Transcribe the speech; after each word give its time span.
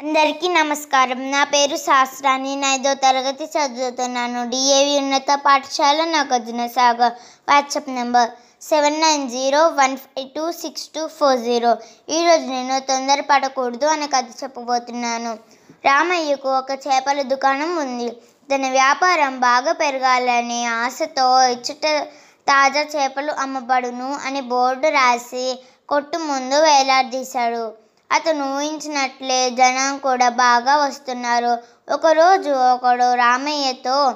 అందరికీ 0.00 0.48
నమస్కారం. 0.48 1.20
నా 1.30 1.44
పేరు 1.44 1.76
శాస్త్రాన్ని 1.76 2.50
నేను 2.56 2.66
ఐదో 2.74 2.94
తరగతి 2.94 3.44
చదువుతున్నాను. 3.44 4.50
డిఏవి 4.50 4.98
ఉన్నత 4.98 5.34
పాఠశాల 5.44 6.04
Nagarjuna 6.04 6.66
Sagar. 6.66 7.14
WhatsApp 7.48 7.88
number 7.90 8.30
seven 8.62 9.00
nine 9.00 9.24
zero 9.30 9.68
one 9.78 9.96
five 9.96 10.28
two 10.36 10.44
six 10.52 10.88
two 10.88 11.06
four 11.06 11.38
zero. 11.38 11.76
ఈరోజు 12.08 12.46
నేను 12.46 12.80
తొందరపడకూడదు 12.80 13.86
అనే 13.86 14.06
కథ 14.06 14.28
చెప్పబోతున్నాను. 14.42 15.32
రామయ్యకు 15.84 16.50
ఒక 16.58 16.78
చేపల 16.86 17.22
దుకాణం 17.22 17.76
ఉంది. 17.76 18.10
తన 18.50 18.70
వ్యాపారం 18.70 19.40
బాగా 19.40 19.72
పెరగాలనే 19.72 20.64
ఆశతో 20.64 21.26
ఇచ్చట 21.48 21.86
తాజా 22.52 22.84
చేపలు 22.94 23.32
అమ్మబడును 23.46 24.10
అని 24.26 24.40
బోర్డు 24.52 24.88
రాసి 24.88 25.58
కొట్టు 25.88 26.18
ముందు 26.18 26.54
వేలాడదీశాడు. 26.54 27.85
అతను 28.10 28.56
ఊహించినట్లే 28.56 29.50
జనం 29.50 29.98
కూడా 29.98 30.28
బాగా 30.28 30.76
వస్తున్నారు. 30.76 31.58
ఒకరోజు 31.92 32.50
ఒకడు 32.50 33.14
రామయ్యతో 33.14 34.14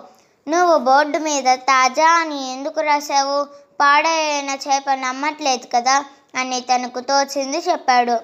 నువ్వు 0.48 0.78
బోర్డు 0.78 1.18
మీద 1.18 1.54
తాజా 1.54 2.10
అని 2.20 2.52
ఎందుకు 2.52 2.80
రాశావు? 2.80 3.46
పాడైన 3.80 4.50
చేప 4.50 4.90
నమ్మట్లేదు 4.94 5.66
కదా? 5.74 6.04
అని 6.34 6.60
తనకు 6.60 7.00
తోచింది 7.00 7.58
చెప్పాడు. 7.58 8.16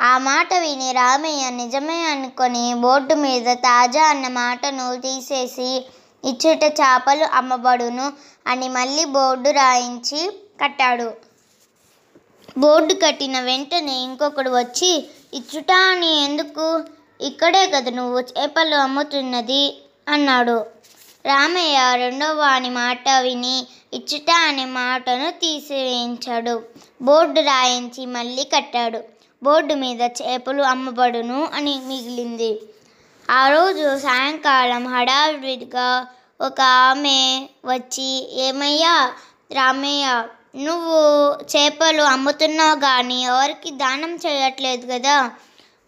ఆ 0.00 0.18
మాట 0.18 0.54
విని 0.54 0.92
రామయ్య 0.92 1.50
నిజమే 1.50 1.98
అనుకొని 2.02 2.74
బోర్డు 2.74 3.14
మీద 3.14 3.56
తాజా 3.56 4.04
అన్న 4.04 4.28
మాటను 4.28 5.00
తీసేసి 5.00 5.70
ఇచ్చుట 6.24 6.64
చేపలు 6.64 7.24
అమ్మబడును 7.24 8.12
అని 8.46 8.68
మళ్ళీ 8.68 9.04
బోర్డు 9.04 9.50
రాయించి 9.50 10.20
కట్టాడు. 10.62 11.29
బోర్డు 12.58 12.94
కట్టిన 12.94 13.40
వెంటనే 13.40 14.02
ఇంకొకడు 14.02 14.50
వచ్చి 14.50 15.08
ఇచ్చుట 15.34 15.72
అని 15.72 16.24
ఎందుకు? 16.24 16.84
ఇక్కడే 17.20 17.66
కదా 17.66 17.90
నువ్వు 17.90 18.20
చేపలు 18.20 18.74
అమ్ముతున్నది? 18.74 19.82
అన్నాడు. 20.08 20.66
రామయ్య 21.24 21.78
రెండవ 21.96 22.32
వాని 22.38 22.70
మాట 22.70 23.08
విని 23.20 23.66
ఇచ్చుట 23.92 24.30
అనే 24.30 24.64
మాటను 24.64 25.30
తీసివేయించాడు. 25.30 26.62
బోర్డు 27.02 27.40
రాయించి 27.40 28.06
మళ్ళీ 28.06 28.44
కట్టాడు. 28.44 29.00
బోర్డు 29.42 29.74
మీద 29.74 30.00
చేపలు 30.00 30.62
అమ్మబడును 30.62 31.48
అని 31.54 31.80
మిగిలింది. 31.86 32.62
ఆ 33.30 33.48
రోజు 33.48 33.98
సాయంకాలం 33.98 34.86
హడావిడిగా 34.86 36.06
ఒక 36.40 36.60
ఆమె 36.60 37.48
వచ్చి 37.64 38.40
ఏమయ్యా 38.42 39.12
రామయ్య 39.52 40.24
నువ్వు 40.56 41.32
చేపలు 41.56 42.02
అమ్ముతున్నావు 42.02 42.80
కానీ 42.80 43.22
ఎవరికి 43.22 43.70
దానం 43.70 44.16
చేయట్లేదు 44.16 44.92
కదా. 44.92 45.30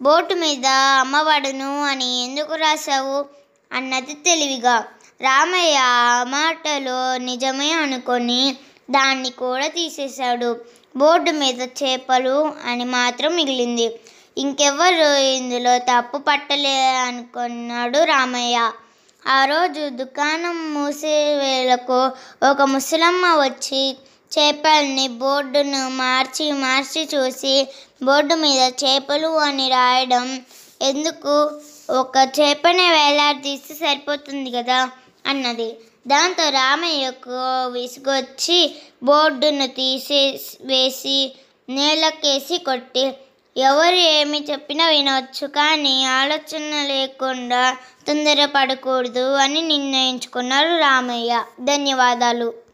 బోటు 0.02 0.34
మీద 0.34 0.66
అమ్మబడును 1.00 1.84
అని 1.84 2.24
ఎందుకు 2.24 2.54
రాశావు? 2.54 3.24
అన్నది 3.72 4.14
తెలివిగా. 4.14 4.84
రామయ్య 5.20 5.76
ఆ 5.76 6.24
మాటలో 6.24 7.16
నిజమే 7.16 7.72
అనుకొని 7.72 8.56
దాన్ని 8.90 9.30
కూడా 9.30 9.66
తీసేశాడు. 9.66 10.60
బోర్డు 10.96 11.30
మీద 11.30 11.60
చేపలు 11.60 12.54
అని 12.64 12.84
మాత్రం 12.84 13.36
మిగిలింది. 13.36 14.00
ఇంకెవ్వరు 14.38 15.18
ఇందులో 15.18 15.78
తప్పు 15.78 16.18
పట్టలే 16.18 16.96
అనుకున్నాడు 16.96 18.04
రామయ్య. 18.04 18.70
ఆ 19.28 19.44
రోజు 19.44 19.88
దుకాణం 19.88 20.74
మూసేవేళకు 20.74 22.10
ఒక 22.50 22.62
ముసలమ్మ 22.62 23.26
వచ్చి 23.26 23.96
చేపల్ని 24.38 25.09
బోర్డును 25.09 25.88
మార్చి 25.88 26.53
మార్చి 26.53 27.09
చూసి 27.15 27.69
బోర్డు 28.03 28.34
మీద 28.34 28.72
చేపలు 28.84 29.28
అని 29.28 29.69
రాయడం. 29.69 30.43
ఎందుకు? 30.82 31.60
ఒక 31.91 32.28
చేపనే 32.41 32.91
వేలాడదీస్తే 32.91 33.75
సరిపోతుంది 33.75 34.50
కదా? 34.50 34.91
అన్నది. 35.26 35.76
దాంతో 36.06 36.48
రామయ్యకు 36.48 37.31
విసుగొచ్చి 37.66 38.75
బోర్డును 39.03 39.66
తీసే 39.66 40.41
వేసి 40.60 41.37
నేలకేసి 41.69 42.59
కొట్టి 42.59 43.12
ఎవరు 43.56 43.94
ఏమి 43.94 44.44
చెప్పినా 44.50 44.88
వినవచ్చు 44.88 45.47
కానీ 45.47 46.04
ఆలోచన 46.04 46.82
లేకుండా 46.82 47.76
తొందరపడకూడదు 48.09 49.32
అని 49.34 49.62
నిర్ణయించుకున్నారు 49.62 50.78
రామయ్య. 50.78 51.44
ధన్యవాదాలు. 51.60 52.72